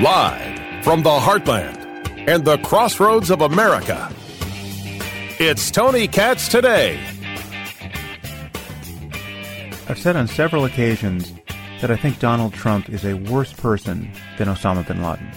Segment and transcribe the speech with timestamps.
[0.00, 1.76] Live from the heartland
[2.28, 4.08] and the crossroads of America,
[5.40, 7.04] it's Tony Katz today.
[9.88, 11.32] I've said on several occasions
[11.80, 15.32] that I think Donald Trump is a worse person than Osama bin Laden.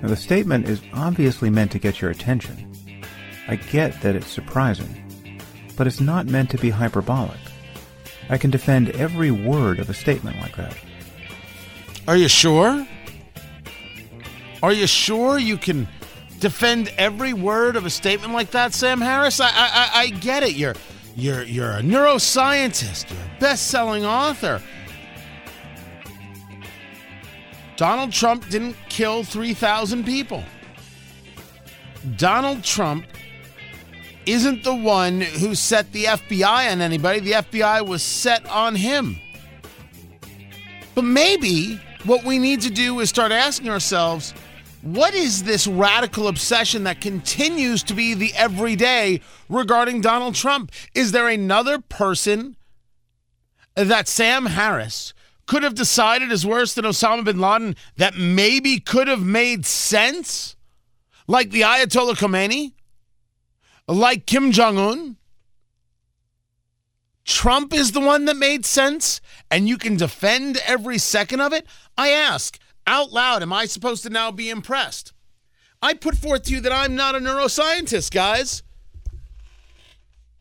[0.00, 2.72] Now, the statement is obviously meant to get your attention.
[3.48, 5.38] I get that it's surprising,
[5.76, 7.36] but it's not meant to be hyperbolic.
[8.28, 10.76] I can defend every word of a statement like that.
[12.08, 12.86] Are you sure?
[14.62, 15.86] Are you sure you can
[16.40, 19.40] defend every word of a statement like that, Sam Harris?
[19.40, 20.54] I I, I get it.
[20.54, 20.74] You're
[21.16, 23.10] you're you're a neuroscientist.
[23.10, 24.62] You're a best-selling author.
[27.76, 30.44] Donald Trump didn't kill 3,000 people.
[32.16, 33.04] Donald Trump
[34.26, 37.20] isn't the one who set the FBI on anybody.
[37.20, 39.18] The FBI was set on him.
[40.94, 44.34] But maybe what we need to do is start asking ourselves
[44.82, 50.70] what is this radical obsession that continues to be the everyday regarding Donald Trump?
[50.94, 52.56] Is there another person
[53.74, 55.14] that Sam Harris
[55.46, 60.54] could have decided is worse than Osama bin Laden that maybe could have made sense?
[61.26, 62.74] Like the Ayatollah Khomeini?
[63.86, 65.16] Like Kim Jong un?
[67.24, 71.66] Trump is the one that made sense and you can defend every second of it?
[71.96, 75.12] I ask, out loud, am I supposed to now be impressed?
[75.82, 78.62] I put forth to you that I'm not a neuroscientist, guys.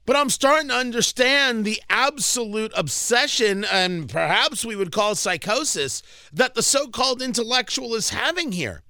[0.06, 6.56] But I'm starting to understand the absolute obsession, and perhaps we would call psychosis, that
[6.56, 8.84] the so called intellectual is having here.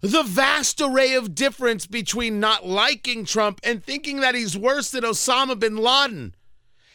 [0.00, 5.02] The vast array of difference between not liking Trump and thinking that he's worse than
[5.02, 6.34] Osama bin Laden.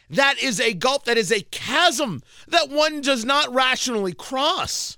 [0.08, 4.96] That is a gulf, that is a chasm that one does not rationally cross.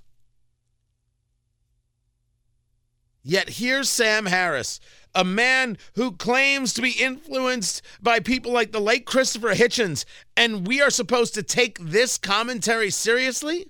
[3.22, 4.78] Yet here's Sam Harris,
[5.12, 10.04] a man who claims to be influenced by people like the late Christopher Hitchens,
[10.36, 13.66] and we are supposed to take this commentary seriously?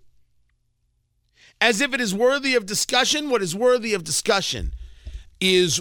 [1.61, 4.75] As if it is worthy of discussion, what is worthy of discussion
[5.41, 5.81] is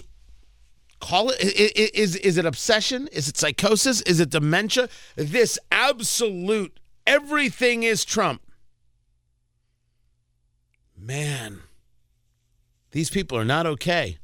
[1.00, 3.08] call it is is it obsession?
[3.08, 4.00] Is it psychosis?
[4.02, 4.88] Is it dementia?
[5.16, 8.42] This absolute everything is trump.
[10.96, 11.62] Man
[12.96, 14.16] these people are not okay.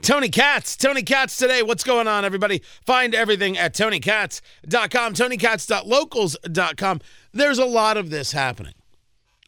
[0.00, 1.62] Tony Katz, Tony Katz today.
[1.62, 2.62] What's going on, everybody?
[2.86, 7.00] Find everything at tonykatz.com, tonykatz.locals.com.
[7.34, 8.72] There's a lot of this happening,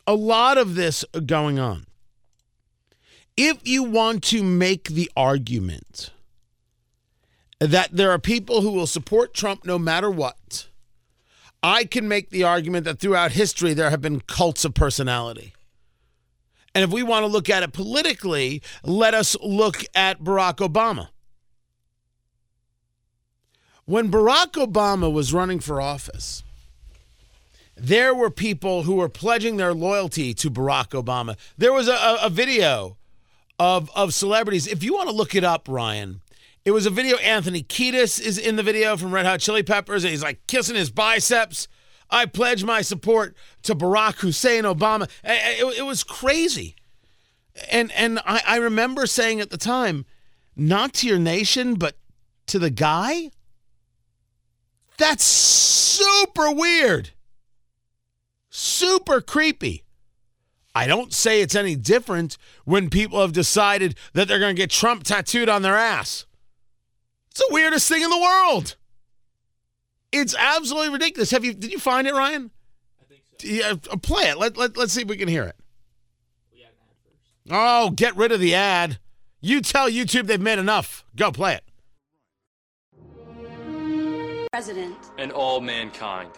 [0.07, 1.87] a lot of this going on.
[3.37, 6.11] If you want to make the argument
[7.59, 10.69] that there are people who will support Trump no matter what.
[11.63, 15.55] I can make the argument that throughout history there have been cults of personality.
[16.75, 21.09] And if we want to look at it politically, let us look at Barack Obama.
[23.87, 26.43] When Barack Obama was running for office,
[27.77, 31.37] there were people who were pledging their loyalty to Barack Obama.
[31.59, 32.97] There was a, a video
[33.59, 34.67] of, of celebrities.
[34.67, 36.23] If you want to look it up, Ryan,
[36.65, 37.17] it was a video.
[37.19, 40.75] Anthony Kiedis is in the video from Red Hot Chili Peppers, and he's like kissing
[40.75, 41.69] his biceps.
[42.11, 45.09] I pledge my support to Barack Hussein Obama.
[45.23, 46.77] It, it was crazy.
[47.71, 50.05] And and I, I remember saying at the time,
[50.55, 51.97] not to your nation, but
[52.47, 53.31] to the guy.
[54.99, 57.11] That's super weird.
[58.59, 59.85] Super creepy.
[60.75, 64.71] I don't say it's any different when people have decided that they're going to get
[64.71, 66.25] Trump tattooed on their ass.
[67.31, 68.77] It's the weirdest thing in the world.
[70.11, 71.33] It's absolutely ridiculous.
[71.33, 71.53] Have you?
[71.53, 72.51] Did you find it, Ryan?
[72.99, 73.47] I think so.
[73.47, 74.39] Yeah, uh, play it.
[74.39, 75.57] Let, let, let's see if we can hear it.
[77.51, 78.99] Oh, get rid of the ad.
[79.43, 81.05] You tell YouTube they've made enough.
[81.15, 81.65] Go play it.
[84.51, 84.97] President.
[85.19, 86.31] And all mankind.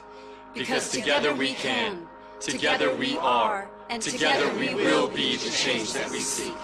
[0.58, 2.06] Because, because together, together we can.
[2.40, 3.70] Together we are.
[3.90, 6.54] And together we will be the change that we seek.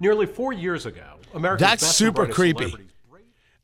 [0.00, 2.74] Nearly four years ago, America's That's super creepy.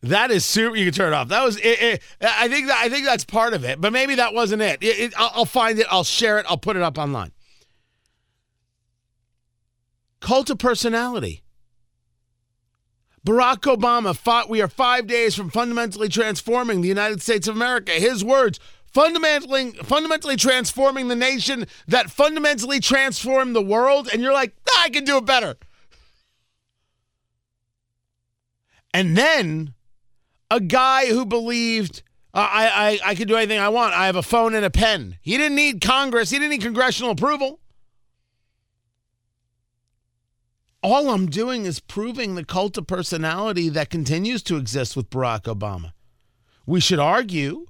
[0.02, 0.76] That is super.
[0.76, 1.28] You can turn it off.
[1.28, 1.56] That was.
[1.56, 2.80] It, it, I think that.
[2.80, 4.78] I think that's part of it, but maybe that wasn't it.
[4.80, 5.86] it I'll, I'll find it.
[5.90, 6.46] I'll share it.
[6.48, 7.32] I'll put it up online.
[10.20, 11.42] Cult of personality.
[13.26, 14.48] Barack Obama fought.
[14.48, 17.92] We are five days from fundamentally transforming the United States of America.
[17.92, 24.08] His words: fundamentally, fundamentally transforming the nation that fundamentally transformed the world.
[24.12, 25.56] And you're like, ah, I can do it better.
[28.94, 29.74] And then
[30.50, 32.02] a guy who believed
[32.34, 32.66] Uh, I,
[33.04, 33.94] I I can do anything I want.
[33.94, 35.18] I have a phone and a pen.
[35.22, 36.30] He didn't need Congress.
[36.30, 37.58] He didn't need congressional approval.
[40.90, 45.42] All I'm doing is proving the cult of personality that continues to exist with Barack
[45.42, 45.92] Obama.
[46.64, 47.66] We should argue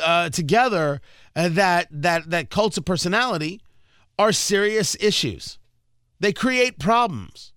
[0.00, 1.00] uh, together
[1.34, 3.60] uh, that that that cults of personality
[4.16, 5.58] are serious issues.
[6.20, 7.52] They create problems.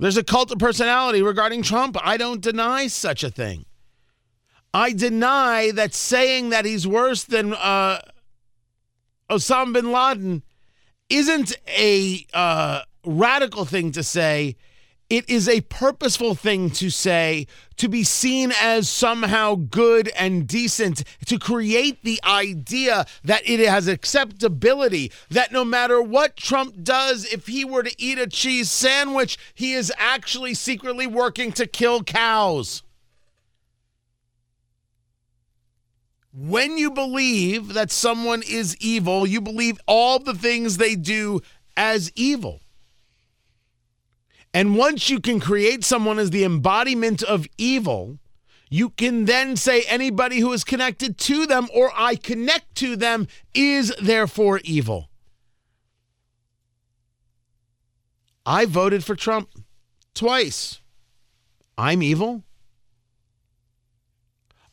[0.00, 1.96] There's a cult of personality regarding Trump.
[2.02, 3.66] I don't deny such a thing.
[4.74, 8.00] I deny that saying that he's worse than uh,
[9.30, 10.42] Osama bin Laden
[11.08, 14.56] isn't a uh, radical thing to say.
[15.10, 17.46] It is a purposeful thing to say
[17.76, 23.88] to be seen as somehow good and decent, to create the idea that it has
[23.88, 29.38] acceptability, that no matter what Trump does, if he were to eat a cheese sandwich,
[29.54, 32.82] he is actually secretly working to kill cows.
[36.34, 41.40] When you believe that someone is evil, you believe all the things they do
[41.78, 42.60] as evil.
[44.54, 48.18] And once you can create someone as the embodiment of evil,
[48.70, 53.28] you can then say anybody who is connected to them or I connect to them
[53.54, 55.08] is therefore evil.
[58.44, 59.50] I voted for Trump
[60.14, 60.80] twice.
[61.76, 62.44] I'm evil.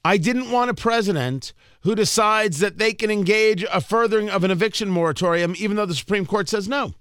[0.03, 1.51] I didn't want a president
[1.81, 5.95] who decides that they can engage a furthering of an eviction moratorium, even though the
[5.95, 6.93] Supreme Court says no.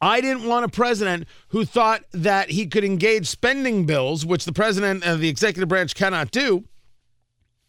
[0.00, 4.52] I didn't want a president who thought that he could engage spending bills, which the
[4.52, 6.64] president and the executive branch cannot do,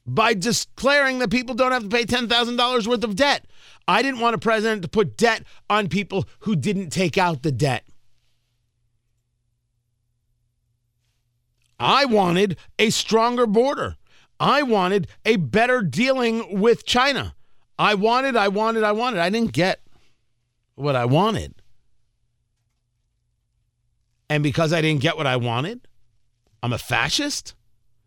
[0.05, 3.45] by declaring that people don't have to pay $10,000 worth of debt.
[3.87, 7.51] I didn't want a president to put debt on people who didn't take out the
[7.51, 7.83] debt.
[11.79, 13.97] I wanted a stronger border.
[14.39, 17.35] I wanted a better dealing with China.
[17.77, 19.19] I wanted, I wanted, I wanted.
[19.19, 19.81] I didn't get
[20.75, 21.60] what I wanted.
[24.31, 25.89] And because I didn't get what I wanted,
[26.63, 27.53] I'm a fascist?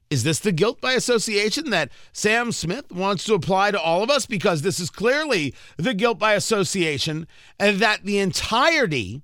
[0.08, 4.08] Is this the guilt by association that Sam Smith wants to apply to all of
[4.08, 4.24] us?
[4.24, 7.26] Because this is clearly the guilt by association,
[7.60, 9.20] and that the entirety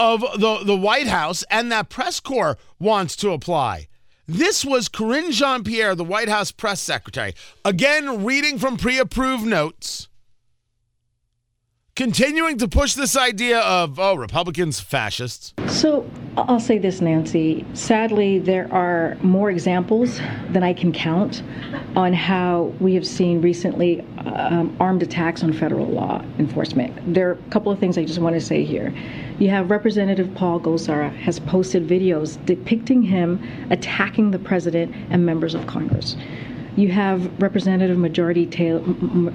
[0.00, 3.88] of the, the White House and that press corps wants to apply.
[4.26, 7.34] This was Karine Jean Pierre, the White House press secretary.
[7.62, 10.08] Again, reading from pre approved notes
[11.96, 15.54] continuing to push this idea of, oh, Republicans, fascists.
[15.66, 17.64] So I'll say this, Nancy.
[17.72, 20.20] Sadly, there are more examples
[20.50, 21.42] than I can count
[21.96, 27.14] on how we have seen recently um, armed attacks on federal law enforcement.
[27.14, 28.94] There are a couple of things I just want to say here.
[29.38, 35.54] You have Representative Paul Gosar has posted videos depicting him attacking the president and members
[35.54, 36.16] of Congress
[36.76, 38.80] you have Representative Majority Taylor,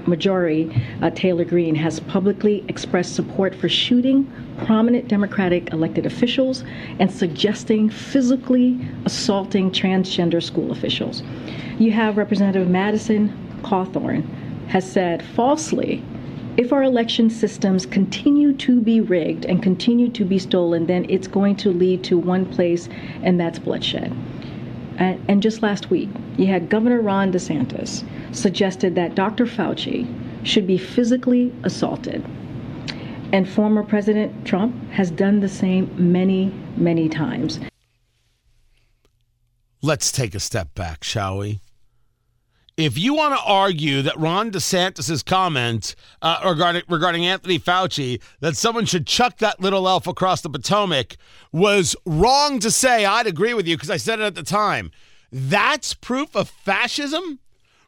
[0.06, 0.72] Majority
[1.02, 4.32] uh, Taylor Greene has publicly expressed support for shooting
[4.66, 6.64] prominent Democratic elected officials
[7.00, 11.24] and suggesting physically assaulting transgender school officials.
[11.80, 14.24] You have Representative Madison Cawthorn
[14.68, 16.04] has said falsely
[16.58, 21.28] if our election systems continue to be rigged and continue to be stolen, then it's
[21.28, 22.90] going to lead to one place,
[23.24, 24.14] and that's bloodshed.
[25.02, 29.48] And, and just last week, you had Governor Ron DeSantis suggested that Dr.
[29.48, 30.06] Fauci
[30.46, 32.24] should be physically assaulted.
[33.34, 37.60] And former President Trump has done the same many, many times.
[39.82, 41.62] Let's take a step back, shall we?
[42.82, 48.56] If you want to argue that Ron DeSantis' comment uh, regarding, regarding Anthony Fauci, that
[48.56, 51.18] someone should chuck that little elf across the Potomac,
[51.52, 54.92] was wrong to say, I'd agree with you because I said it at the time.
[55.32, 57.40] That's proof of fascism?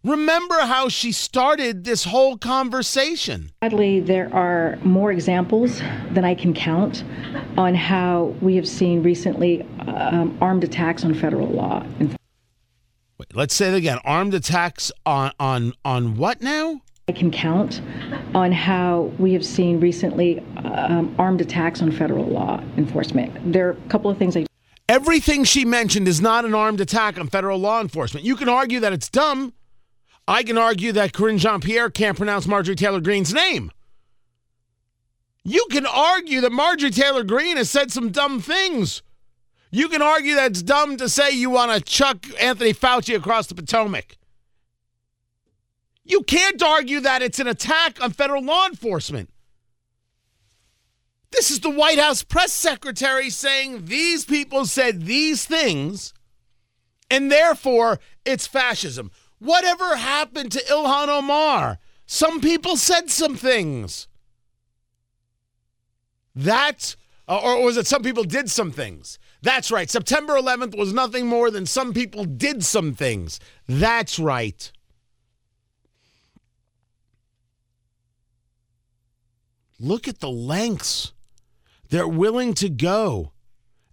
[0.04, 3.52] Remember how she started this whole conversation.
[3.64, 5.80] Sadly, there are more examples
[6.12, 7.06] than I can count
[7.58, 11.86] on how we have seen recently um, armed attacks on federal law.
[13.24, 14.00] Wait, let's say it again.
[14.04, 16.82] Armed attacks on on on what now?
[17.08, 17.82] I can count
[18.34, 23.52] on how we have seen recently um, armed attacks on federal law enforcement.
[23.52, 24.46] There are a couple of things I.
[24.90, 28.26] Everything she mentioned is not an armed attack on federal law enforcement.
[28.26, 29.54] You can argue that it's dumb.
[30.28, 33.72] I can argue that Karine Jean Pierre can't pronounce Marjorie Taylor Greene's name.
[35.46, 39.02] You can argue that Marjorie Taylor Greene has said some dumb things.
[39.76, 43.48] You can argue that it's dumb to say you want to chuck Anthony Fauci across
[43.48, 44.18] the Potomac.
[46.06, 49.32] You can't argue that it's an attack on federal law enforcement.
[51.32, 56.14] This is the White House press secretary saying these people said these things
[57.10, 59.10] And therefore, it's fascism.
[59.40, 61.80] Whatever happened to Ilhan Omar?
[62.06, 64.08] Some people said some things.
[66.36, 66.96] That,
[67.28, 69.18] or was it some people did some things?
[69.44, 69.90] That's right.
[69.90, 73.42] September 11th was nothing more than some people did some things.
[73.68, 74.72] That's right.
[79.82, 81.12] Look at the lengths
[81.90, 83.34] they're willing to go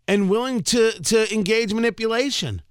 [0.06, 2.62] and willing to, to engage manipulation.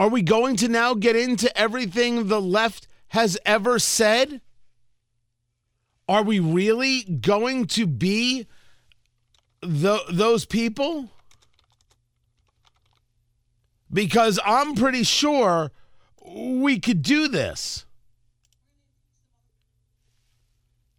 [0.00, 4.40] Are we going to now get into everything the left has ever said?
[6.08, 8.48] Are we really going to be
[9.62, 11.10] the, those people?
[13.92, 15.70] Because I'm pretty sure
[16.24, 17.84] we could do this.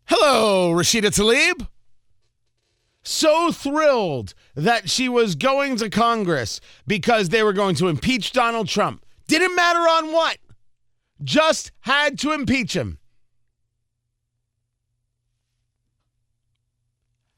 [0.05, 1.67] Hello, Rashida Tlaib.
[3.03, 8.70] So thrilled that she was going to Congress because they were going to impeach Donald
[8.70, 9.05] Trump.
[9.27, 10.38] Didn't matter on what,
[11.24, 13.00] just had to impeach him.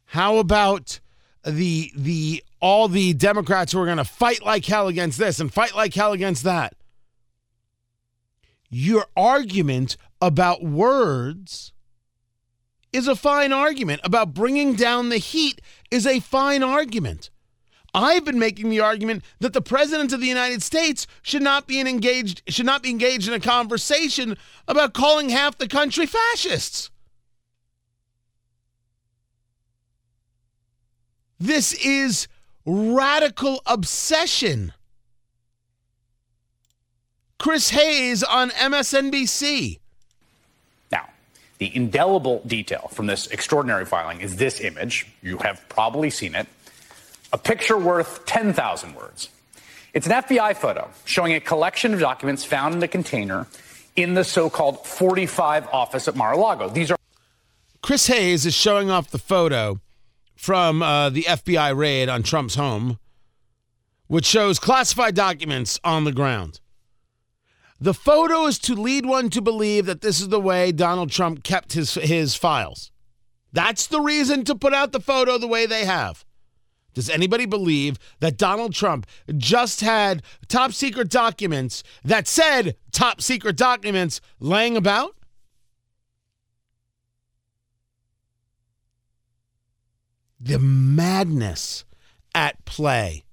[0.05, 0.99] How about
[1.45, 5.53] the the all the Democrats who are going to fight like hell against this and
[5.53, 6.75] fight like hell against that?
[8.69, 11.71] Your argument about words
[12.91, 14.01] is a fine argument.
[14.03, 15.61] About bringing down the heat
[15.91, 17.29] is a fine argument.
[17.93, 21.79] I've been making the argument that the president of the United States should not be
[21.79, 24.37] engaged should not be engaged in a conversation
[24.67, 26.89] about calling half the country fascists.
[31.39, 32.27] This is
[32.65, 34.73] radical obsession.
[37.37, 39.79] Chris Hayes on MSNBC.
[40.91, 41.09] Now,
[41.57, 45.07] the indelible detail from this extraordinary filing is this image.
[45.21, 46.47] You have probably seen it.
[47.33, 49.29] A picture worth 10,000 words.
[49.93, 53.47] It's an FBI photo showing a collection of documents found in a container
[53.95, 56.69] in the so called 45 office at Mar a Lago.
[56.69, 56.97] These are.
[57.81, 59.79] Chris Hayes is showing off the photo
[60.45, 62.99] from uh, the FBI raid on Trump's home,
[64.05, 66.59] which shows classified documents on the ground.
[67.81, 71.43] The photo is to lead one to believe that this is the way Donald Trump
[71.43, 72.91] kept his, his files.
[73.53, 76.23] That's the reason to put out the photo the way they have.
[76.93, 83.57] Does anybody believe that Donald Trump just had top secret documents that said top secret
[83.57, 85.15] documents laying about?
[90.45, 91.85] The madness
[92.35, 93.23] at play.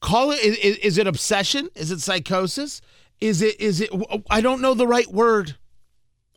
[0.00, 1.70] Call it is, is it obsession?
[1.74, 2.82] Is it psychosis?
[3.22, 3.90] Is it is it
[4.28, 5.56] I don't know the right word.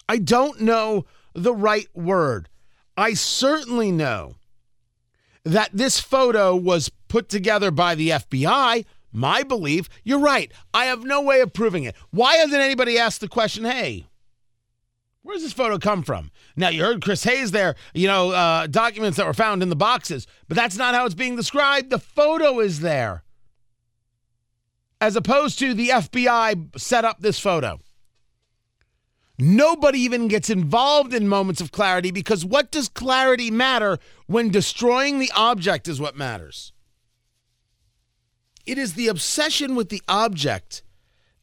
[0.08, 2.48] I don't know the right word.
[2.96, 4.36] I certainly know
[5.44, 8.86] that this photo was put together by the FBI.
[9.12, 10.50] My belief, you're right.
[10.74, 11.96] I have no way of proving it.
[12.12, 14.08] Why hasn't anybody asked the question, hey,
[15.24, 16.32] where's this photo come from?
[16.56, 19.76] Now, you heard Chris Hayes there, you know, uh, documents that were found in the
[19.76, 21.90] boxes, but that's not how it's being described.
[21.90, 23.24] The photo is there,
[25.02, 27.80] as opposed to the FBI set up this photo.
[29.40, 35.18] Nobody even gets involved in moments of clarity because what does clarity matter when destroying
[35.18, 36.72] the object is what matters?
[38.66, 40.84] It is the obsession with the object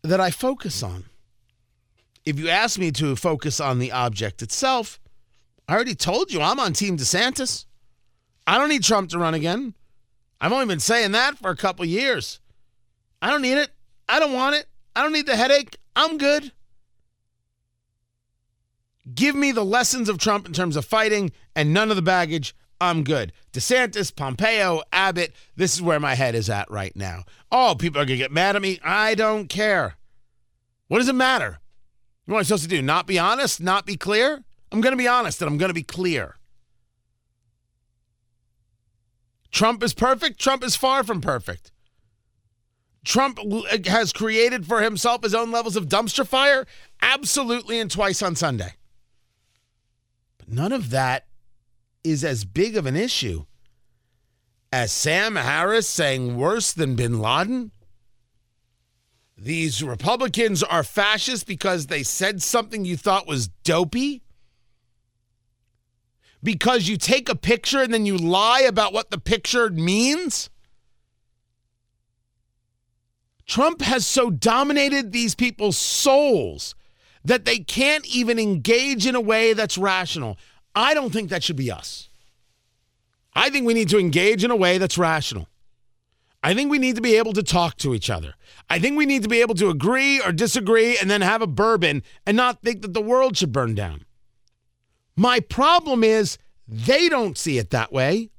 [0.03, 1.10] that I focus on.
[2.25, 5.01] If you ask me to focus on the object itself,
[5.67, 7.65] I already told you I'm on Team DeSantis.
[8.47, 9.75] I don't need Trump to run again.
[10.41, 12.41] I've only been saying that for a couple years.
[13.23, 13.71] I don't need it.
[14.09, 14.67] I don't want it.
[14.97, 15.77] I don't need the headache.
[15.95, 16.53] I'm good.
[19.15, 22.55] Give me the lessons of Trump in terms of fighting and none of the baggage.
[22.81, 23.33] I'm good.
[23.53, 27.25] DeSantis, Pompeo, Abbott, this is where my head is at right now.
[27.53, 28.81] Oh, people are going to get mad at me.
[28.83, 29.97] I don't care.
[30.89, 31.61] What does it matter?
[32.27, 32.83] What am I supposed to do?
[32.83, 33.61] Not be honest?
[33.61, 34.45] Not be clear?
[34.73, 36.37] I'm going to be honest and I'm going to be clear.
[39.51, 40.39] Trump is perfect.
[40.39, 41.73] Trump is far from perfect.
[43.05, 46.67] Trump uh, has created for himself his own levels of dumpster fire?
[47.03, 48.75] Absolutely, and twice on Sunday.
[50.39, 51.27] But none of that
[52.05, 53.45] is as big of an issue
[54.73, 57.73] as Sam Harris saying worse than bin Laden.
[59.43, 64.23] These Republicans are fascists because they said something you thought was dopey.
[66.43, 70.51] Because you take a picture and then you lie about what the picture means.
[73.47, 76.75] Trump has so dominated these people's souls
[77.25, 80.37] that they can't even engage in a way that's rational.
[80.75, 82.11] I don't think that should be us.
[83.35, 85.49] I think we need to engage in a way that's rational.
[86.43, 88.35] I think we need to be able to talk to each other.
[88.69, 91.47] I think we need to be able to agree or disagree and then have a
[91.47, 94.05] bourbon and not think that the world should burn down.
[95.17, 98.31] My problem is they don't see it that way.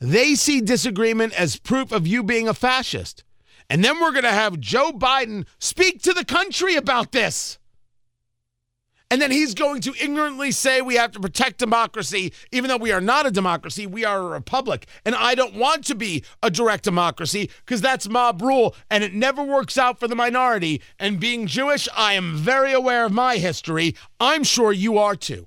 [0.00, 3.22] They see disagreement as proof of you being a fascist.
[3.70, 7.58] And then we're going to have Joe Biden speak to the country about this.
[9.12, 12.92] And then he's going to ignorantly say we have to protect democracy, even though we
[12.92, 14.86] are not a democracy, we are a republic.
[15.04, 19.12] And I don't want to be a direct democracy because that's mob rule and it
[19.12, 20.80] never works out for the minority.
[20.98, 23.94] And being Jewish, I am very aware of my history.
[24.18, 25.46] I'm sure you are too.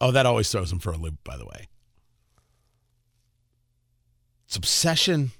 [0.00, 1.68] Oh, that always throws him for a loop, by the way.
[4.46, 5.32] It's obsession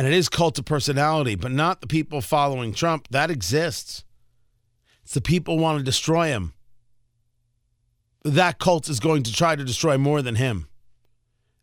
[0.00, 3.06] and it is cult of personality, but not the people following Trump.
[3.10, 4.02] That exists.
[5.02, 6.54] It's the people want to destroy him.
[8.24, 10.68] That cult is going to try to destroy more than him.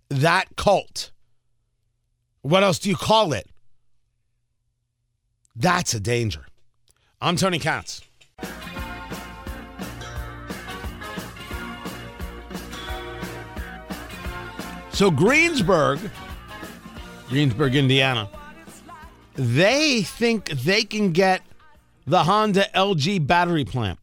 [0.10, 1.10] That cult.
[2.44, 3.48] What else do you call it?
[5.56, 6.46] That's a danger.
[7.20, 8.02] I'm Tony Katz.
[14.92, 16.12] So, Greensburg
[17.30, 18.30] Greensburg, Indiana.
[19.36, 21.42] They think they can get
[22.06, 24.00] the Honda LG battery plant.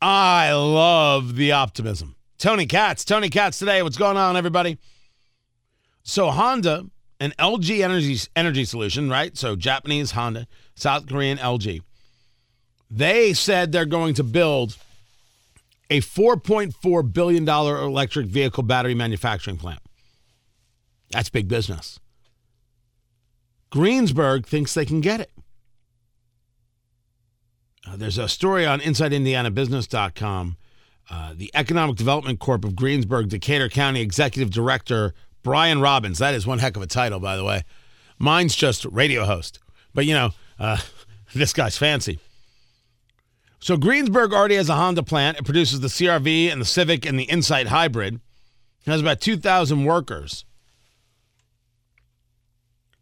[0.00, 2.14] I love the optimism.
[2.38, 3.82] Tony Katz, Tony Katz today.
[3.82, 4.78] What's going on, everybody?
[6.02, 6.84] So, Honda
[7.18, 9.36] and LG Energy, Energy Solution, right?
[9.36, 11.80] So, Japanese Honda, South Korean LG.
[12.90, 14.76] They said they're going to build
[15.88, 19.80] a $4.4 billion electric vehicle battery manufacturing plant.
[21.14, 22.00] That's big business.
[23.70, 25.30] Greensburg thinks they can get it.
[27.86, 30.56] Uh, there's a story on InsideIndianaBusiness.com.
[31.08, 36.18] Uh, the Economic Development Corp of Greensburg, Decatur County Executive Director Brian Robbins.
[36.18, 37.62] That is one heck of a title, by the way.
[38.18, 39.60] Mine's just radio host,
[39.94, 40.78] but you know, uh,
[41.34, 42.18] this guy's fancy.
[43.60, 45.38] So Greensburg already has a Honda plant.
[45.38, 48.16] It produces the CRV and the Civic and the Insight Hybrid.
[48.84, 50.44] It has about 2,000 workers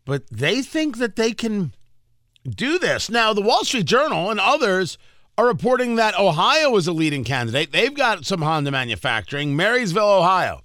[0.05, 1.75] but they think that they can
[2.49, 3.09] do this.
[3.09, 4.99] Now, the Wall Street Journal and others
[5.39, 7.73] are reporting that Ohio is a leading candidate.
[7.73, 10.63] They've got some Honda manufacturing, Marysville, Ohio.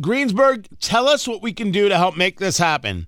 [0.00, 3.06] Greensburg, tell us what we can do to help make this happen.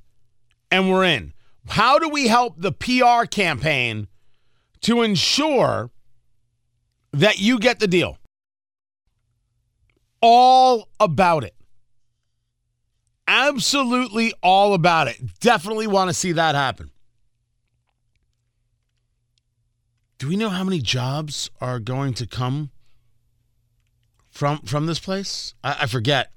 [0.70, 1.34] And we're in.
[1.68, 4.08] How do we help the PR campaign
[4.82, 5.90] to ensure
[7.12, 8.18] that you get the deal?
[10.20, 11.54] All about it
[13.28, 15.38] absolutely all about it.
[15.38, 16.90] Definitely want to see that happen.
[20.18, 22.70] Do we know how many jobs are going to come
[24.30, 25.54] from from this place?
[25.62, 26.32] I, I forget.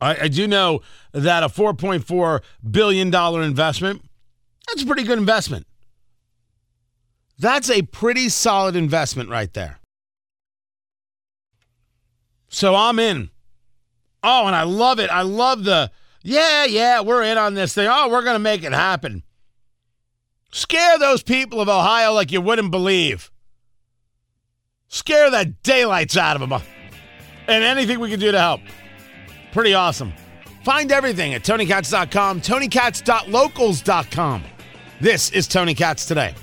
[0.00, 0.80] I, I do know
[1.12, 4.02] that a four point four billion dollar investment.
[4.66, 5.66] That's a pretty good investment.
[7.38, 9.78] That's a pretty solid investment right there.
[12.48, 13.30] So I'm in.
[14.24, 15.10] Oh, and I love it.
[15.10, 15.90] I love the,
[16.22, 17.86] yeah, yeah, we're in on this thing.
[17.90, 19.22] Oh, we're going to make it happen.
[20.50, 23.30] Scare those people of Ohio like you wouldn't believe.
[24.88, 26.62] Scare the daylights out of them.
[27.46, 28.62] And anything we can do to help.
[29.52, 30.14] Pretty awesome.
[30.64, 34.44] Find everything at TonyKatz.com, TonyKatz.locals.com.
[35.00, 36.34] This is Tony Katz Today.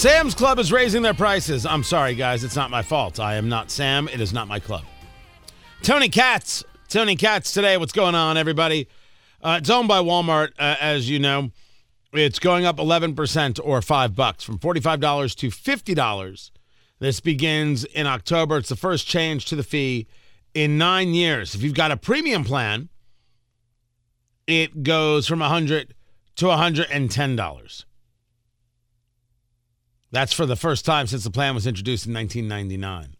[0.00, 1.66] Sam's Club is raising their prices.
[1.66, 2.42] I'm sorry, guys.
[2.42, 3.20] It's not my fault.
[3.20, 4.08] I am not Sam.
[4.08, 4.84] It is not my club.
[5.82, 6.64] Tony Katz.
[6.88, 7.76] Tony Katz today.
[7.76, 8.88] What's going on, everybody?
[9.42, 11.50] Uh, it's owned by Walmart, uh, as you know.
[12.14, 16.50] It's going up 11% or 5 bucks from $45 to $50.
[16.98, 18.56] This begins in October.
[18.56, 20.06] It's the first change to the fee
[20.54, 21.54] in nine years.
[21.54, 22.88] If you've got a premium plan,
[24.46, 25.94] it goes from 100
[26.36, 27.84] to $110.
[30.12, 33.16] That's for the first time since the plan was introduced in 1999.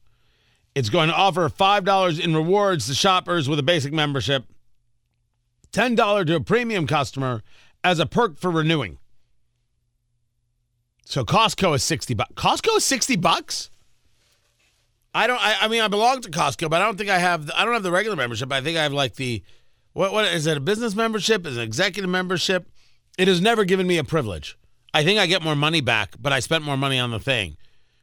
[0.74, 4.44] It's going to offer $5 in rewards to shoppers with a basic membership,
[5.72, 7.42] $10 to a premium customer
[7.82, 8.98] as a perk for renewing.
[11.04, 12.32] So Costco is 60 bucks.
[12.34, 13.70] Costco is 60 bucks?
[15.12, 17.46] I don't I, I mean I belong to Costco, but I don't think I have
[17.46, 18.52] the, I don't have the regular membership.
[18.52, 19.42] I think I have like the
[19.92, 20.56] What what is it?
[20.56, 21.46] A business membership?
[21.46, 22.68] Is it executive membership?
[23.18, 24.56] It has never given me a privilege.
[24.92, 27.56] I think I get more money back, but I spent more money on the thing,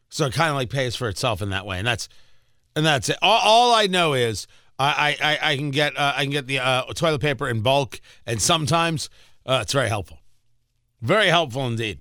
[0.10, 1.78] so it kind of like pays for itself in that way.
[1.78, 2.08] And that's
[2.76, 3.18] and that's it.
[3.22, 4.48] All, all I know is
[4.80, 8.00] I I, I can get uh, I can get the uh, toilet paper in bulk,
[8.26, 9.10] and sometimes
[9.46, 10.20] uh, it's very helpful,
[11.02, 12.00] very helpful indeed.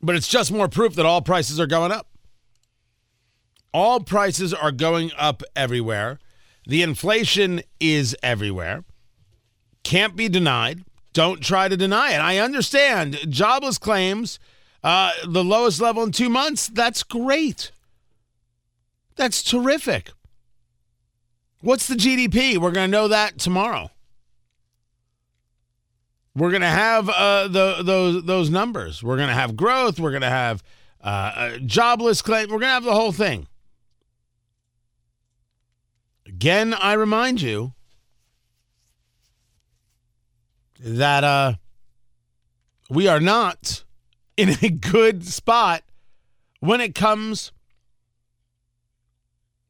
[0.00, 2.08] But it's just more proof that all prices are going up.
[3.74, 6.18] All prices are going up everywhere.
[6.66, 8.84] The inflation is everywhere.
[9.82, 10.84] Can't be denied.
[11.18, 12.20] Don't try to deny it.
[12.20, 14.38] I understand jobless claims,
[14.84, 16.68] uh, the lowest level in two months.
[16.68, 17.72] That's great.
[19.16, 20.12] That's terrific.
[21.60, 22.56] What's the GDP?
[22.56, 23.90] We're going to know that tomorrow.
[26.36, 29.02] We're going to have uh, the, those those numbers.
[29.02, 29.98] We're going to have growth.
[29.98, 30.62] We're going to have
[31.00, 32.44] uh, jobless claim.
[32.44, 33.48] We're going to have the whole thing.
[36.28, 37.72] Again, I remind you
[40.80, 41.54] that uh,
[42.88, 43.84] we are not
[44.36, 45.82] in a good spot
[46.60, 47.52] when it comes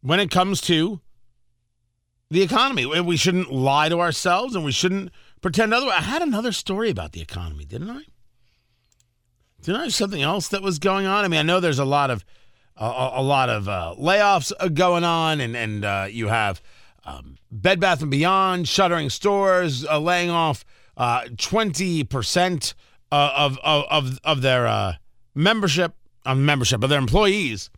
[0.00, 1.00] when it comes to
[2.30, 2.86] the economy.
[2.86, 5.96] We shouldn't lie to ourselves and we shouldn't pretend otherwise.
[5.98, 8.02] I had another story about the economy, didn't I?
[9.62, 11.24] Didn't I have something else that was going on?
[11.24, 12.24] I mean, I know there's a lot of
[12.76, 16.62] a, a lot of uh, layoffs uh, going on, and and uh, you have
[17.04, 20.64] um, Bed Bath and Beyond shuttering stores, uh, laying off
[21.36, 22.74] twenty percent
[23.12, 24.94] of, of of of their uh,
[25.34, 25.94] membership,
[26.26, 27.70] um, membership of their employees.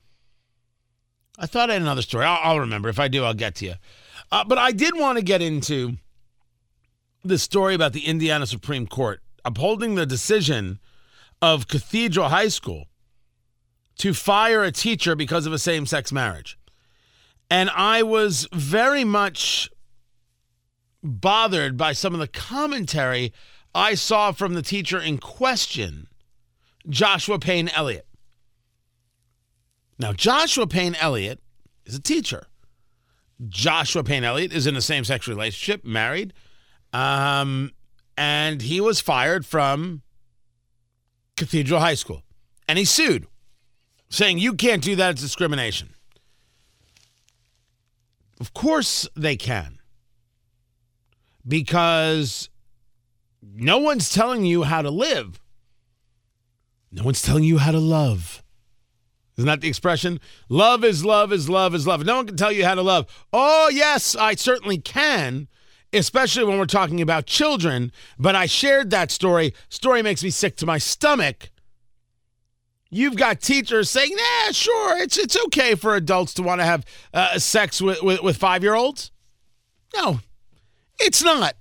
[1.39, 2.25] I thought I had another story.
[2.25, 2.89] I'll, I'll remember.
[2.89, 3.75] If I do, I'll get to you.
[4.31, 5.97] but I did want to get into
[7.25, 10.79] this story about the Indiana Supreme Court upholding the decision
[11.43, 12.87] of Cathedral High School
[13.99, 16.59] to fire a teacher because of a same sex marriage.
[17.51, 19.71] And I was very much
[21.03, 23.33] bothered by some of the commentary
[23.75, 26.09] I saw from the teacher in question,
[26.89, 28.07] Joshua Payne Elliott.
[29.99, 31.41] Now, Joshua Payne Elliott
[31.85, 32.47] is a teacher.
[33.49, 36.33] Joshua Payne Elliott is in a same sex relationship, married,
[36.93, 37.71] um,
[38.17, 40.03] and he was fired from
[41.37, 42.23] Cathedral High School.
[42.69, 43.27] And he sued,
[44.09, 45.95] saying, You can't do that, it's discrimination.
[48.41, 49.80] Of course they can.
[51.47, 52.51] Because
[53.43, 55.41] no one's telling you how to live.
[56.93, 58.43] No one's telling you how to love.
[59.37, 60.21] Isn't that the expression?
[60.51, 62.05] Love is love is love is love.
[62.05, 63.07] No one can tell you how to love.
[63.33, 65.49] Oh, yes, I certainly can,
[65.95, 67.91] especially when we're talking about children.
[68.19, 69.55] But I shared that story.
[69.71, 71.51] Story makes me sick to my stomach.
[72.91, 76.85] You've got teachers saying, "Nah, sure, it's it's okay for adults to want to have
[77.15, 79.13] uh, sex with with, with five year olds."
[79.97, 80.21] No,
[81.01, 81.55] it's not.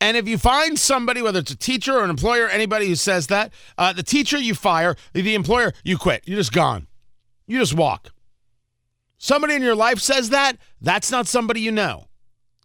[0.00, 3.28] And if you find somebody, whether it's a teacher or an employer, anybody who says
[3.28, 6.22] that, uh, the teacher you fire, the employer you quit.
[6.26, 6.86] You're just gone.
[7.46, 8.10] You just walk.
[9.18, 12.08] Somebody in your life says that, that's not somebody you know.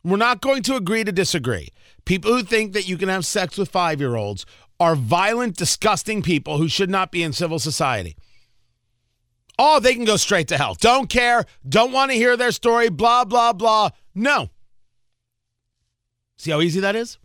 [0.03, 1.69] We're not going to agree to disagree.
[2.05, 4.45] People who think that you can have sex with five year olds
[4.79, 8.15] are violent, disgusting people who should not be in civil society.
[9.57, 10.75] Oh, they can go straight to hell.
[10.79, 11.45] Don't care.
[11.67, 12.89] Don't want to hear their story.
[12.89, 13.89] Blah, blah, blah.
[14.15, 14.49] No.
[16.39, 17.17] See how easy that is?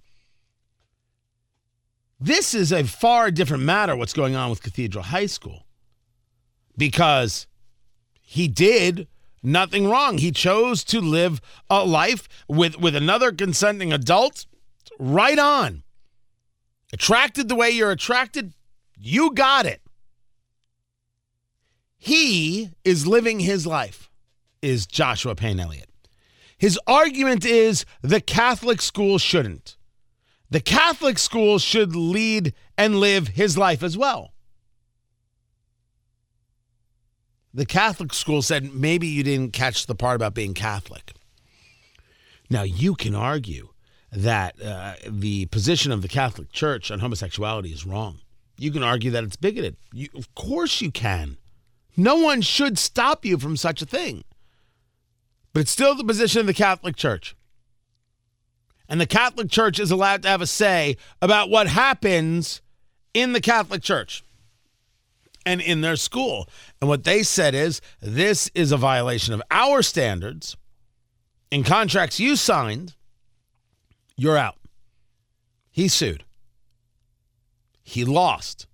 [2.19, 5.67] This is a far different matter, what's going on with Cathedral High School,
[6.77, 7.47] because
[8.21, 9.07] he did
[9.41, 10.19] nothing wrong.
[10.19, 14.47] He chose to live a life with, with another consenting adult.
[14.99, 15.85] Right on.
[16.93, 18.53] Attracted the way you're attracted,
[18.99, 19.81] you got it.
[21.97, 24.11] He is living his life,
[24.61, 25.89] is Joshua Payne Elliott.
[26.65, 29.77] His argument is the Catholic school shouldn't.
[30.49, 34.33] The Catholic school should lead and live his life as well.
[37.53, 41.13] The Catholic school said maybe you didn't catch the part about being Catholic.
[42.49, 43.69] Now, you can argue
[44.11, 48.21] that uh, the position of the Catholic Church on homosexuality is wrong.
[48.57, 49.77] You can argue that it's bigoted.
[49.93, 51.37] You, of course, you can.
[51.95, 54.25] No one should stop you from such a thing.
[55.55, 57.35] But it's still the position of the Catholic Church.
[58.89, 62.61] And the Catholic Church is allowed to have a say about what happens
[63.15, 64.23] in the Catholic Church
[65.47, 66.49] and in their school.
[66.81, 70.57] And what they said is this is a violation of our standards.
[71.51, 72.95] In contracts you signed,
[74.17, 74.57] you're out.
[75.71, 76.25] He sued.
[77.85, 78.67] He lost.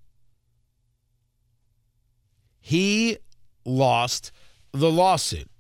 [2.61, 3.19] He
[3.67, 4.33] lost
[4.73, 5.51] the lawsuit.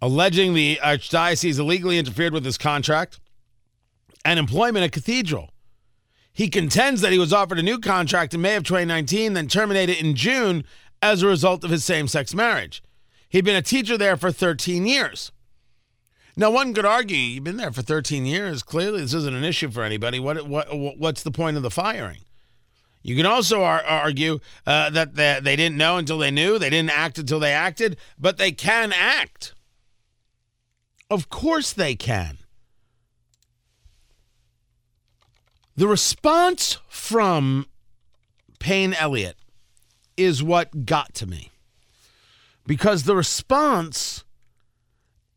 [0.00, 3.20] Alleging the archdiocese illegally interfered with his contract
[4.24, 5.50] and employment at Cathedral.
[6.32, 9.98] He contends that he was offered a new contract in May of 2019, then terminated
[9.98, 10.64] in June
[11.02, 12.82] as a result of his same sex marriage.
[13.28, 15.32] He'd been a teacher there for 13 years.
[16.36, 18.62] Now, one could argue you've been there for 13 years.
[18.62, 20.18] Clearly, this isn't an issue for anybody.
[20.18, 22.20] What, what, what's the point of the firing?
[23.02, 26.70] You can also ar- argue uh, that they, they didn't know until they knew, they
[26.70, 29.54] didn't act until they acted, but they can act.
[31.10, 32.38] Of course, they can.
[35.76, 37.66] The response from
[38.60, 39.36] Payne Elliott
[40.16, 41.50] is what got to me
[42.66, 44.24] because the response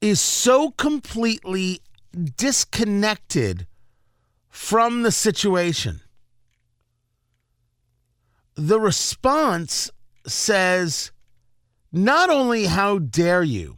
[0.01, 1.79] is so completely
[2.35, 3.65] disconnected
[4.49, 6.01] from the situation.
[8.55, 9.89] The response
[10.27, 11.11] says,
[11.91, 13.77] not only how dare you,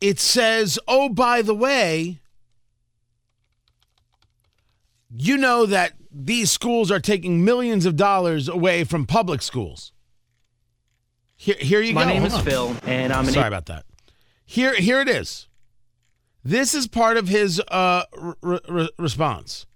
[0.00, 2.20] it says, oh, by the way,
[5.10, 9.92] you know that these schools are taking millions of dollars away from public schools.
[11.36, 12.06] Here, here you My go.
[12.06, 12.44] My name Hold is on.
[12.44, 13.84] Phil, and I'm an Sorry about that.
[14.44, 15.48] Here, here it is.
[16.44, 18.04] This is part of his uh,
[18.40, 19.66] re- re- response.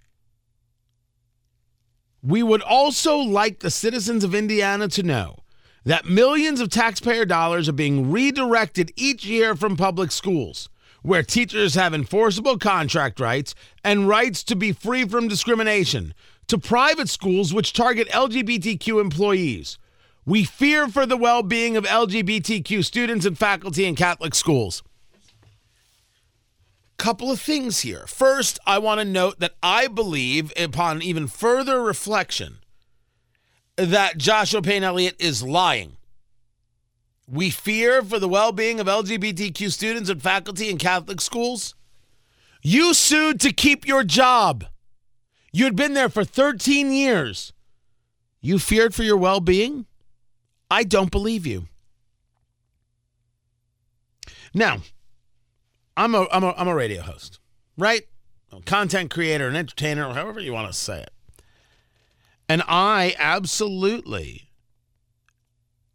[2.23, 5.40] We would also like the citizens of Indiana to know
[5.85, 10.69] that millions of taxpayer dollars are being redirected each year from public schools,
[11.03, 16.15] where teachers have enforceable contract rights and rights to be free from discrimination,
[16.49, 19.79] to private schools which target LGBTQ employees.
[20.27, 24.83] We fear for the well being of LGBTQ students and faculty in Catholic schools.
[26.99, 28.05] Couple of things here.
[28.07, 32.59] First, I want to note that I believe, upon even further reflection,
[33.81, 35.97] that Joshua Payne Elliott is lying.
[37.27, 41.75] We fear for the well being of LGBTQ students and faculty in Catholic schools.
[42.63, 44.67] You sued to keep your job.
[45.53, 47.53] You had been there for 13 years.
[48.41, 49.87] You feared for your well being?
[50.71, 51.67] I don't believe you.
[54.53, 54.79] Now,
[55.97, 57.39] I'm a, I'm a, I'm a radio host,
[57.79, 58.03] right?
[58.53, 61.11] A content creator, an entertainer, however you want to say it.
[62.51, 64.51] And I absolutely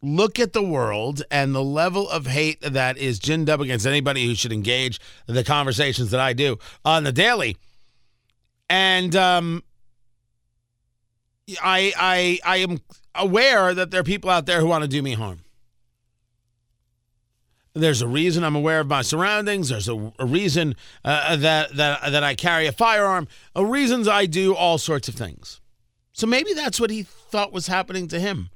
[0.00, 4.24] look at the world and the level of hate that is ginned up against anybody
[4.24, 7.58] who should engage the conversations that I do on the daily.
[8.70, 9.64] And um,
[11.62, 12.80] I I I am
[13.14, 15.40] aware that there are people out there who want to do me harm.
[17.74, 19.68] There's a reason I'm aware of my surroundings.
[19.68, 23.28] There's a, a reason uh, that that that I carry a firearm.
[23.54, 25.60] A reasons I do all sorts of things.
[26.16, 28.48] So maybe that's what he thought was happening to him.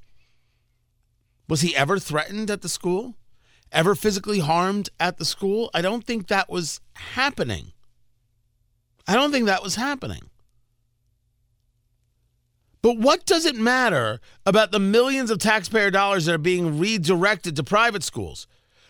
[1.47, 3.17] Was he ever threatened at the school?
[3.71, 5.69] Ever physically harmed at the school?
[5.71, 7.71] I don't think that was happening.
[9.07, 10.31] I don't think that was happening.
[12.81, 17.55] But what does it matter about the millions of taxpayer dollars that are being redirected
[17.57, 18.47] to private schools?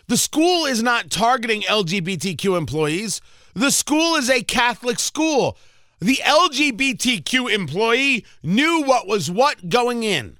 [0.08, 3.20] The school is not targeting LGBTQ employees.
[3.54, 5.58] The school is a Catholic school.
[6.02, 10.40] The LGBTQ employee knew what was what going in.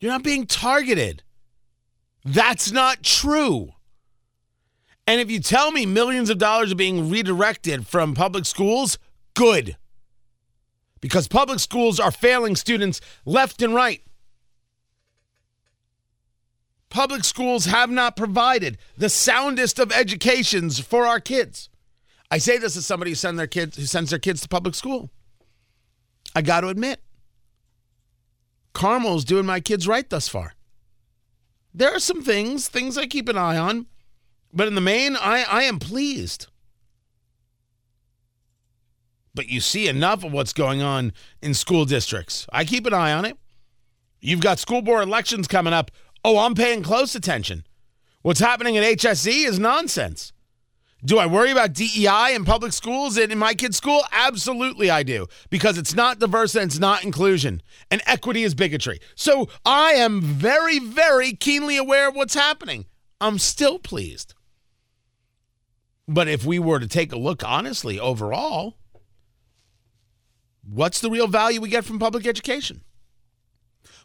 [0.00, 1.22] You're not being targeted.
[2.24, 3.74] That's not true.
[5.06, 8.98] And if you tell me millions of dollars are being redirected from public schools,
[9.34, 9.76] good.
[11.02, 14.00] Because public schools are failing students left and right.
[16.88, 21.68] Public schools have not provided the soundest of educations for our kids.
[22.34, 24.74] I say this as somebody who send their kids who sends their kids to public
[24.74, 25.08] school.
[26.34, 27.00] I got to admit,
[28.72, 30.54] Carmel's doing my kids right thus far.
[31.72, 33.86] There are some things, things I keep an eye on,
[34.52, 36.48] but in the main, I, I am pleased.
[39.32, 42.48] But you see enough of what's going on in school districts.
[42.52, 43.38] I keep an eye on it.
[44.20, 45.92] You've got school board elections coming up.
[46.24, 47.64] Oh, I'm paying close attention.
[48.22, 50.32] What's happening at HSE is nonsense.
[51.06, 54.02] Do I worry about DEI in public schools and in my kid's school?
[54.10, 59.00] Absolutely, I do, because it's not diverse and it's not inclusion, and equity is bigotry.
[59.14, 62.86] So I am very, very keenly aware of what's happening.
[63.20, 64.34] I'm still pleased.
[66.08, 68.78] But if we were to take a look honestly overall,
[70.66, 72.80] what's the real value we get from public education?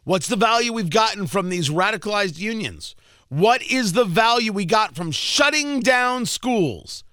[0.04, 2.96] What's the value we've gotten from these radicalized unions?
[3.30, 7.04] What is the value we got from shutting down schools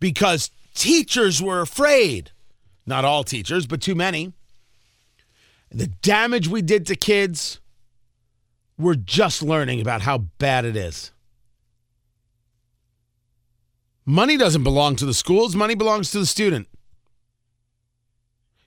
[0.00, 2.32] because teachers were afraid?
[2.86, 4.32] Not all teachers, but too many.
[5.70, 7.60] The damage we did to kids,
[8.76, 11.12] we're just learning about how bad it is.
[14.04, 16.66] Money doesn't belong to the schools, money belongs to the student.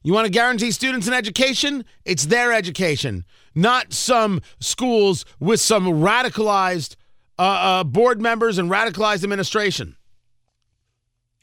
[0.04, 1.86] You want to guarantee students an education?
[2.04, 3.24] It's their education,
[3.56, 6.98] not some schools with some radicalized
[7.40, 9.96] uh, uh, board members and radicalized administration.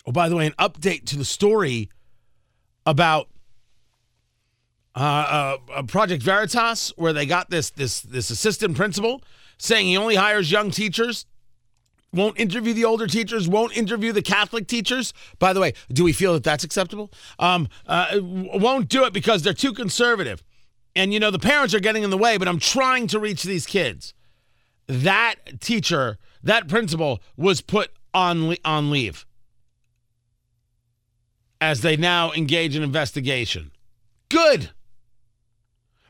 [0.07, 1.88] Oh, by the way, an update to the story
[2.85, 3.29] about
[4.94, 9.23] uh, uh, Project Veritas, where they got this this this assistant principal
[9.57, 11.27] saying he only hires young teachers
[12.12, 15.12] won't interview the older teachers, won't interview the Catholic teachers.
[15.38, 17.11] By the way, do we feel that that's acceptable?
[17.38, 20.42] Um, uh, won't do it because they're too conservative.
[20.96, 23.44] And, you know, the parents are getting in the way, but I'm trying to reach
[23.44, 24.12] these kids.
[24.88, 29.25] That teacher, that principal was put on, on leave
[31.61, 33.70] as they now engage in investigation.
[34.29, 34.70] Good.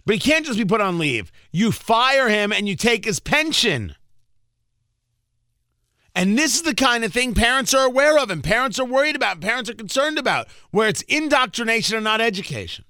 [0.06, 1.30] But he can't just be put on leave.
[1.52, 3.94] You fire him and you take his pension.
[6.14, 9.16] And this is the kind of thing parents are aware of and parents are worried
[9.16, 12.84] about, and parents are concerned about, where it's indoctrination and not education.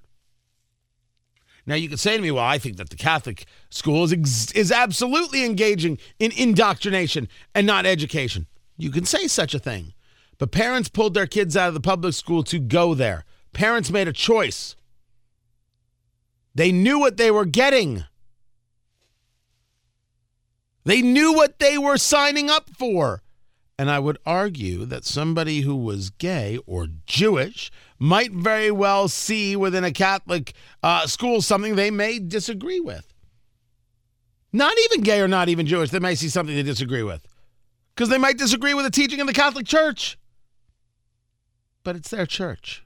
[1.67, 4.53] Now, you could say to me, well, I think that the Catholic school is, ex-
[4.53, 8.47] is absolutely engaging in indoctrination and not education.
[8.77, 9.93] You can say such a thing.
[10.39, 13.25] But parents pulled their kids out of the public school to go there.
[13.53, 14.75] Parents made a choice.
[16.55, 18.05] They knew what they were getting.
[20.85, 23.23] They knew what they were signing up for.
[23.79, 29.57] And I would argue that somebody who was gay or Jewish might very well see
[29.57, 33.11] within a Catholic uh, school something they may disagree with.
[34.53, 37.27] Not even gay or not even Jewish, they may see something they disagree with.
[37.95, 40.19] Because they might disagree with the teaching of the Catholic Church.
[41.83, 42.85] But it's their church.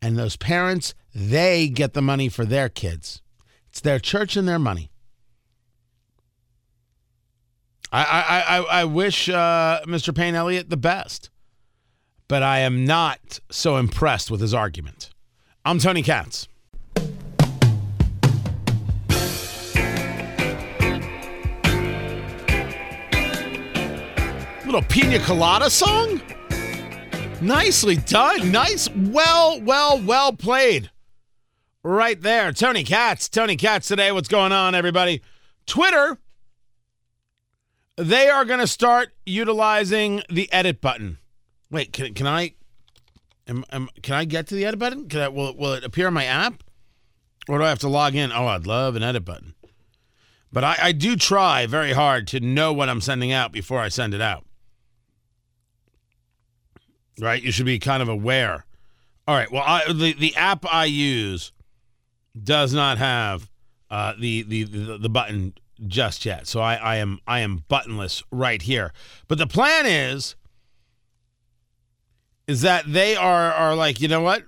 [0.00, 3.22] And those parents, they get the money for their kids.
[3.68, 4.90] It's their church and their money.
[7.92, 10.14] I I I, I wish uh, Mr.
[10.14, 11.30] Payne Elliott the best,
[12.28, 15.10] but I am not so impressed with his argument.
[15.64, 16.48] I'm Tony Katz.
[24.64, 26.20] Little pina colada song?
[27.40, 28.50] Nicely done.
[28.50, 28.88] Nice.
[28.90, 30.90] Well, well, well played.
[31.84, 32.52] Right there.
[32.52, 33.28] Tony Katz.
[33.28, 34.10] Tony Katz today.
[34.10, 35.22] What's going on, everybody?
[35.66, 36.18] Twitter
[37.96, 41.18] they are going to start utilizing the edit button.
[41.70, 42.54] Wait, can, can I
[43.48, 45.08] am, am, can I get to the edit button?
[45.08, 46.62] Can I, will, it, will it appear on my app?
[47.48, 48.32] Or do I have to log in?
[48.32, 49.54] Oh, I'd love an edit button.
[50.52, 53.88] But I, I do try very hard to know what I'm sending out before I
[53.88, 54.44] send it out.
[57.20, 57.42] Right?
[57.42, 58.66] You should be kind of aware.
[59.26, 59.50] All right.
[59.50, 61.52] Well, I, the, the app I use
[62.40, 63.50] does not have
[63.90, 65.54] uh, the, the, the, the button
[65.86, 66.46] just yet.
[66.46, 68.92] So I, I am I am buttonless right here.
[69.28, 70.36] But the plan is
[72.46, 74.44] is that they are are like, you know what?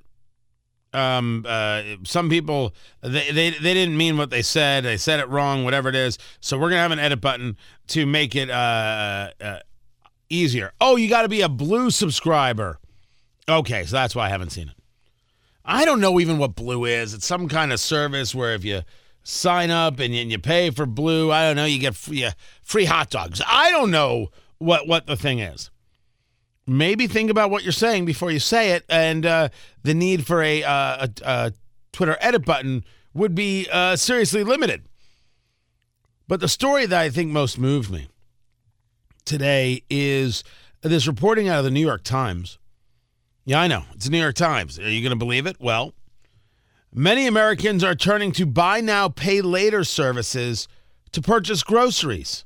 [0.92, 4.84] Um uh some people they, they they didn't mean what they said.
[4.84, 6.18] They said it wrong, whatever it is.
[6.40, 7.56] So we're to have an edit button
[7.88, 9.58] to make it uh, uh
[10.30, 10.72] easier.
[10.80, 12.78] Oh, you got to be a blue subscriber.
[13.48, 14.74] Okay, so that's why I haven't seen it.
[15.64, 17.12] I don't know even what blue is.
[17.12, 18.82] It's some kind of service where if you
[19.28, 21.30] sign up and, and you pay for blue.
[21.30, 21.66] I don't know.
[21.66, 22.30] You get free, uh,
[22.62, 23.42] free hot dogs.
[23.46, 25.70] I don't know what, what the thing is.
[26.66, 29.48] Maybe think about what you're saying before you say it, and uh,
[29.82, 31.52] the need for a, uh, a, a,
[31.92, 34.84] Twitter edit button would be uh, seriously limited.
[36.26, 38.08] But the story that I think most moved me
[39.24, 40.44] today is
[40.82, 42.58] this reporting out of the New York Times.
[43.46, 43.84] Yeah, I know.
[43.94, 44.78] It's the New York Times.
[44.78, 45.56] Are you going to believe it?
[45.58, 45.94] Well,
[46.94, 50.68] Many Americans are turning to buy now, pay later services
[51.12, 52.44] to purchase groceries.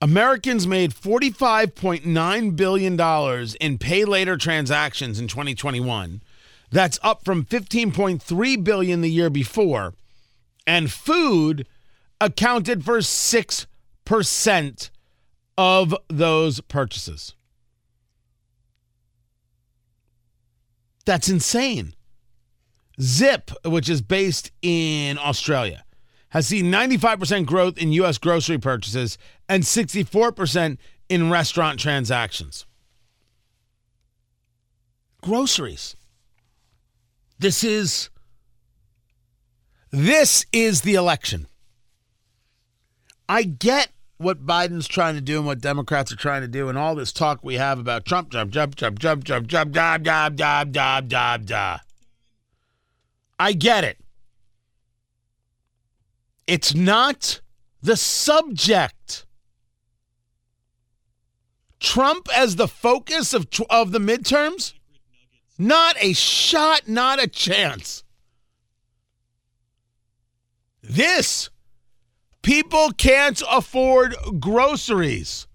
[0.00, 6.22] Americans made $45.9 billion in pay later transactions in 2021.
[6.70, 9.94] That's up from 15.3 billion the year before.
[10.66, 11.66] And food
[12.20, 14.90] accounted for 6%
[15.56, 17.34] of those purchases.
[21.04, 21.94] That's insane.
[23.00, 25.84] Zip, which is based in Australia,
[26.30, 28.18] has seen 95% growth in U.S.
[28.18, 29.18] grocery purchases
[29.48, 30.78] and 64%
[31.08, 32.66] in restaurant transactions.
[35.22, 35.94] Groceries.
[37.38, 38.08] This is
[39.90, 41.46] this is the election.
[43.28, 46.78] I get what Biden's trying to do and what Democrats are trying to do, and
[46.78, 50.38] all this talk we have about Trump, Trump, Trump, Trump, Trump, Trump, Trump, Trump, Trump,
[50.38, 51.80] Trump, Trump, Trump, Trump.
[53.42, 53.98] I get it.
[56.46, 57.40] It's not
[57.82, 59.26] the subject.
[61.80, 64.74] Trump as the focus of of the midterms?
[65.58, 68.04] Not a shot, not a chance.
[70.80, 71.50] This
[72.42, 75.48] people can't afford groceries.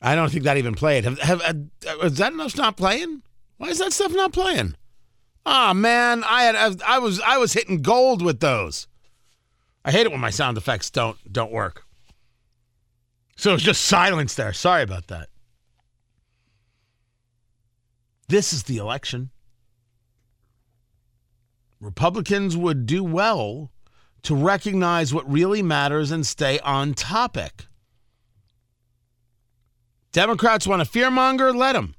[0.00, 1.04] I don't think that even played.
[1.04, 3.22] Have, have, uh, is that enough not playing?
[3.58, 4.74] Why is that stuff not playing?
[5.44, 8.86] Ah, oh, man, I had I was I was hitting gold with those.
[9.84, 11.84] I hate it when my sound effects don't don't work.
[13.36, 14.52] So it's just silence there.
[14.52, 15.28] Sorry about that.
[18.28, 19.30] This is the election.
[21.80, 23.70] Republicans would do well
[24.22, 27.66] to recognize what really matters and stay on topic.
[30.12, 31.54] Democrats want to fearmonger?
[31.54, 31.94] Let them.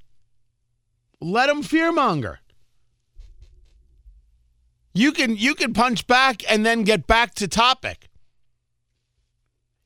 [1.20, 2.38] Let them fearmonger.
[4.94, 8.10] You can you can punch back and then get back to topic.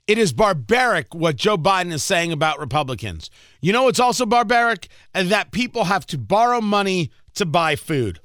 [0.09, 3.31] It is barbaric what Joe Biden is saying about Republicans.
[3.61, 4.89] You know what's also barbaric?
[5.13, 8.21] That people have to borrow money to buy food.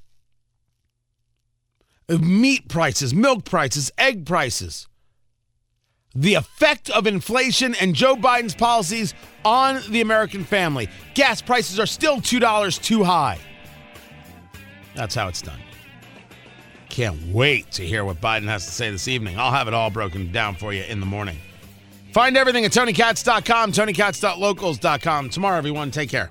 [2.10, 4.88] Meat prices, milk prices, egg prices
[6.16, 9.14] the effect of inflation and Joe Biden's policies
[9.46, 10.90] on the American family.
[11.14, 13.40] Gas prices are still $2 too high.
[14.96, 15.60] That's how it's done.
[16.90, 19.40] Can't wait to hear what Biden has to say this evening.
[19.40, 21.38] I'll have it all broken down for you in the morning.
[22.12, 25.30] Find everything at TonyKatz.com, TonyKatz.locals.com.
[25.30, 26.30] Tomorrow, everyone, take care.